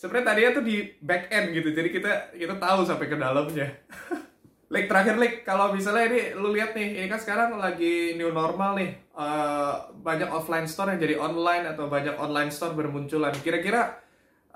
sebenarnya 0.00 0.26
tadinya 0.32 0.50
tuh 0.56 0.64
di 0.64 0.76
back 1.02 1.28
end 1.32 1.46
gitu. 1.56 1.68
Jadi 1.74 1.88
kita 1.92 2.12
kita 2.36 2.54
tahu 2.56 2.80
sampai 2.86 3.06
ke 3.10 3.16
dalamnya 3.18 3.68
Like 4.72 4.88
terakhir 4.88 5.20
like 5.20 5.44
kalau 5.44 5.68
misalnya 5.76 6.08
ini 6.08 6.20
lu 6.32 6.48
lihat 6.56 6.72
nih, 6.72 7.04
ini 7.04 7.06
kan 7.12 7.20
sekarang 7.20 7.60
lagi 7.60 8.16
new 8.16 8.32
normal 8.32 8.72
nih. 8.80 8.96
Uh, 9.12 9.92
banyak 10.00 10.32
offline 10.32 10.64
store 10.64 10.96
yang 10.96 11.00
jadi 11.04 11.20
online 11.20 11.68
atau 11.68 11.92
banyak 11.92 12.16
online 12.16 12.48
store 12.48 12.72
bermunculan. 12.72 13.36
Kira-kira 13.36 14.00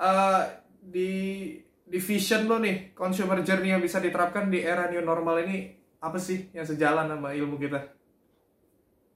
uh, 0.00 0.40
di 0.80 1.52
di 1.86 1.98
vision 2.00 2.48
lo 2.48 2.56
nih, 2.56 2.96
consumer 2.96 3.44
journey 3.44 3.76
yang 3.76 3.84
bisa 3.84 4.00
diterapkan 4.00 4.48
di 4.48 4.64
era 4.64 4.88
new 4.88 5.04
normal 5.04 5.44
ini 5.44 5.76
apa 6.00 6.16
sih 6.16 6.48
yang 6.56 6.64
sejalan 6.64 7.12
sama 7.12 7.36
ilmu 7.36 7.60
kita? 7.60 7.80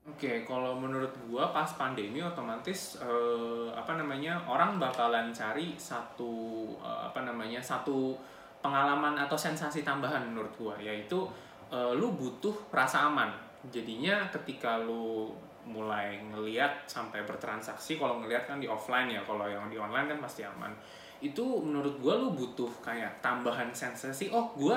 Oke, 0.05 0.25
okay, 0.25 0.35
kalau 0.45 0.77
menurut 0.77 1.13
gua 1.29 1.49
pas 1.49 1.69
pandemi 1.77 2.21
otomatis 2.21 2.97
uh, 3.01 3.69
apa 3.73 3.97
namanya 3.97 4.41
orang 4.49 4.77
bakalan 4.77 5.33
cari 5.33 5.77
satu 5.77 6.33
uh, 6.77 7.09
apa 7.09 7.25
namanya 7.25 7.61
satu 7.61 8.17
pengalaman 8.61 9.17
atau 9.17 9.35
sensasi 9.35 9.81
tambahan 9.81 10.29
menurut 10.29 10.53
gua 10.55 10.75
yaitu 10.77 11.25
uh, 11.73 11.91
lu 11.91 12.13
butuh 12.13 12.53
rasa 12.69 13.09
aman. 13.09 13.33
Jadinya 13.69 14.29
ketika 14.29 14.77
lu 14.81 15.33
mulai 15.61 16.17
ngeliat 16.33 16.89
sampai 16.89 17.21
bertransaksi 17.21 18.01
kalau 18.01 18.17
ngeliat 18.21 18.49
kan 18.49 18.57
di 18.57 18.65
offline 18.65 19.13
ya 19.13 19.21
kalau 19.21 19.45
yang 19.45 19.69
di 19.69 19.77
online 19.77 20.09
kan 20.09 20.19
pasti 20.21 20.41
aman. 20.45 20.73
Itu 21.21 21.61
menurut 21.61 22.01
gue 22.01 22.13
lu 22.17 22.33
butuh 22.33 22.81
kayak 22.81 23.21
tambahan 23.21 23.69
sensasi 23.69 24.33
oh 24.33 24.49
gue 24.57 24.73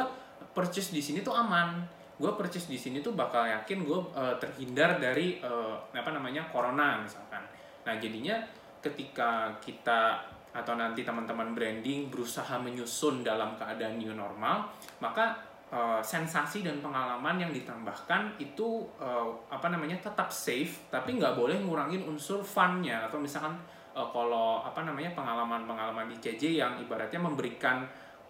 purchase 0.53 0.93
di 0.93 1.00
sini 1.00 1.25
tuh 1.25 1.33
aman. 1.33 1.81
Gue 2.21 2.31
purchase 2.37 2.69
di 2.69 2.76
sini 2.76 3.00
tuh 3.00 3.17
bakal 3.17 3.49
yakin 3.49 3.83
gue 3.83 3.99
uh, 4.12 4.37
terhindar 4.37 5.00
dari 5.00 5.41
uh, 5.41 5.81
apa 5.91 6.12
namanya 6.12 6.45
corona 6.53 7.00
misalkan. 7.00 7.41
Nah 7.88 7.95
jadinya 7.97 8.37
ketika 8.85 9.57
kita 9.64 10.21
atau 10.55 10.79
nanti 10.79 11.03
teman-teman 11.03 11.51
branding 11.51 12.07
berusaha 12.09 12.55
menyusun 12.63 13.27
dalam 13.27 13.59
keadaan 13.59 13.99
new 13.99 14.15
normal 14.15 14.71
maka 15.03 15.35
uh, 15.75 15.99
sensasi 15.99 16.63
dan 16.63 16.79
pengalaman 16.79 17.43
yang 17.43 17.51
ditambahkan 17.51 18.39
itu 18.39 18.87
uh, 19.03 19.35
apa 19.51 19.67
namanya 19.75 19.99
tetap 19.99 20.31
safe 20.31 20.87
tapi 20.87 21.19
nggak 21.19 21.35
boleh 21.35 21.59
ngurangin 21.59 22.07
unsur 22.07 22.41
funnya. 22.47 23.11
Atau 23.11 23.19
misalkan 23.19 23.59
uh, 23.99 24.07
kalau 24.15 24.63
apa 24.63 24.87
namanya 24.87 25.11
pengalaman-pengalaman 25.19 26.07
di 26.11 26.17
CJ 26.23 26.43
yang 26.63 26.73
ibaratnya 26.79 27.19
memberikan 27.19 27.83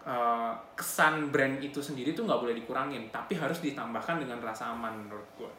uh, 0.05 0.53
kesan 0.77 1.33
brand 1.33 1.59
itu 1.59 1.81
sendiri 1.81 2.13
tuh 2.13 2.23
nggak 2.23 2.39
boleh 2.39 2.55
dikurangin 2.55 3.09
tapi 3.09 3.35
harus 3.35 3.59
ditambahkan 3.59 4.21
dengan 4.21 4.39
rasa 4.39 4.71
aman 4.71 4.93
menurut 4.93 5.27
gue 5.35 5.51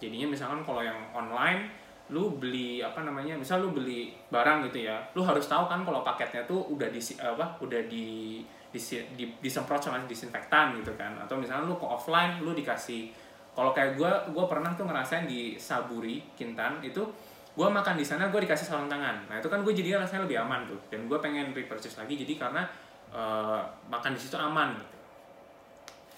jadinya 0.00 0.32
misalkan 0.32 0.64
kalau 0.64 0.80
yang 0.80 0.96
online 1.12 1.68
lu 2.10 2.36
beli 2.36 2.82
apa 2.82 3.06
namanya 3.06 3.38
misal 3.38 3.62
lu 3.62 3.70
beli 3.70 4.10
barang 4.34 4.66
gitu 4.66 4.90
ya 4.90 4.98
lu 5.14 5.22
harus 5.22 5.46
tahu 5.46 5.70
kan 5.70 5.86
kalau 5.86 6.02
paketnya 6.02 6.42
tuh 6.42 6.58
udah 6.66 6.90
di 6.90 6.98
apa 7.22 7.46
udah 7.62 7.80
di, 7.86 8.42
di, 8.74 8.80
di 9.14 9.24
disemprot 9.38 9.78
sama 9.78 10.02
disinfektan 10.10 10.74
gitu 10.82 10.90
kan. 10.98 11.14
Atau 11.22 11.38
misalnya 11.38 11.70
lu 11.70 11.78
ke 11.78 11.86
offline 11.86 12.42
lu 12.42 12.50
dikasih 12.50 13.14
kalau 13.54 13.70
kayak 13.70 13.94
gue 13.94 14.10
gue 14.34 14.44
pernah 14.50 14.74
tuh 14.74 14.86
ngerasain 14.90 15.30
di 15.30 15.54
Saburi 15.54 16.22
Kintan 16.34 16.82
itu 16.82 17.02
gue 17.50 17.66
makan 17.66 17.94
di 17.98 18.06
sana 18.06 18.30
gue 18.30 18.40
dikasih 18.42 18.66
sarung 18.66 18.90
tangan. 18.90 19.30
Nah 19.30 19.38
itu 19.38 19.46
kan 19.46 19.62
gue 19.62 19.70
jadi 19.70 19.98
rasanya 19.98 20.26
lebih 20.26 20.42
aman 20.42 20.66
tuh 20.66 20.78
dan 20.90 21.06
gue 21.06 21.18
pengen 21.22 21.54
repurchase 21.54 21.98
lagi 21.98 22.18
jadi 22.18 22.34
karena 22.38 22.62
uh, 23.14 23.62
makan 23.86 24.18
di 24.18 24.20
situ 24.22 24.34
aman 24.34 24.74
gitu. 24.74 24.96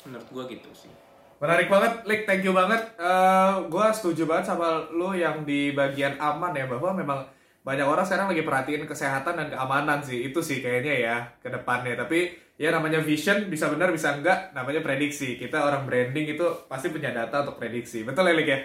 Menurut 0.09 0.29
gue 0.29 0.57
gitu 0.57 0.73
sih 0.73 1.12
Menarik 1.43 1.67
banget, 1.67 2.07
Lik. 2.07 2.23
Thank 2.23 2.47
you 2.47 2.55
banget. 2.55 2.95
Uh, 2.95 3.03
eh, 3.03 3.53
gue 3.67 3.87
setuju 3.99 4.31
banget 4.31 4.55
sama 4.55 4.87
lu 4.95 5.11
yang 5.11 5.43
di 5.43 5.75
bagian 5.75 6.15
aman 6.23 6.55
ya, 6.55 6.71
bahwa 6.71 6.95
memang 6.95 7.19
banyak 7.67 7.83
orang 7.83 8.07
sekarang 8.07 8.31
lagi 8.31 8.47
perhatiin 8.47 8.87
kesehatan 8.87 9.35
dan 9.35 9.49
keamanan 9.51 9.99
sih. 10.07 10.23
Itu 10.23 10.39
sih 10.39 10.63
kayaknya 10.63 10.95
ya 10.95 11.17
ke 11.43 11.51
depannya. 11.51 11.99
Tapi 11.99 12.31
ya 12.55 12.71
namanya 12.71 13.03
vision, 13.03 13.51
bisa 13.51 13.67
benar, 13.75 13.91
bisa 13.91 14.15
enggak. 14.15 14.55
Namanya 14.55 14.87
prediksi. 14.87 15.35
Kita 15.35 15.67
orang 15.67 15.83
branding 15.83 16.31
itu 16.31 16.47
pasti 16.71 16.95
punya 16.95 17.11
data 17.11 17.43
untuk 17.43 17.59
prediksi. 17.59 18.07
Betul 18.07 18.31
ya, 18.31 18.35
Lik 18.39 18.47
ya? 18.47 18.59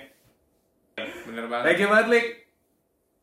Bener 1.26 1.50
banget. 1.50 1.66
Thank 1.74 1.82
you 1.82 1.90
banget, 1.90 2.08
Lik. 2.14 2.28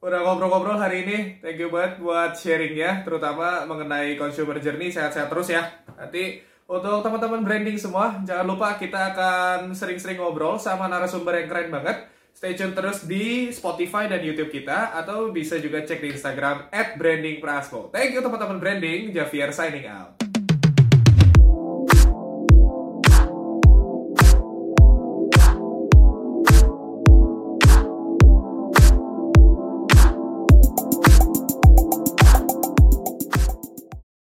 Udah 0.03 0.19
ngobrol-ngobrol 0.27 0.83
hari 0.83 1.07
ini. 1.07 1.19
Thank 1.39 1.63
you 1.63 1.71
banget 1.71 2.03
buat 2.03 2.35
sharingnya, 2.35 3.07
terutama 3.07 3.71
mengenai 3.71 4.19
consumer 4.19 4.59
journey. 4.59 4.91
Sehat-sehat 4.91 5.31
terus 5.31 5.47
ya. 5.47 5.63
Nanti 5.95 6.43
untuk 6.65 7.05
teman-teman 7.05 7.45
branding 7.45 7.77
semua, 7.77 8.25
jangan 8.25 8.47
lupa 8.49 8.81
kita 8.81 9.13
akan 9.13 9.77
sering-sering 9.77 10.17
ngobrol 10.17 10.57
sama 10.57 10.89
narasumber 10.89 11.45
yang 11.45 11.49
keren 11.53 11.69
banget. 11.69 12.09
Stay 12.35 12.57
tune 12.59 12.75
terus 12.75 13.07
di 13.07 13.53
Spotify 13.55 14.11
dan 14.11 14.19
YouTube 14.25 14.51
kita, 14.51 14.97
atau 14.97 15.31
bisa 15.31 15.61
juga 15.61 15.85
cek 15.85 16.03
di 16.03 16.09
Instagram 16.17 16.73
at 16.73 16.99
brandingprasmo. 16.99 17.93
Thank 17.95 18.17
you 18.17 18.25
teman-teman 18.25 18.59
branding, 18.59 19.13
Javier 19.15 19.55
signing 19.55 19.87
out. 19.87 20.24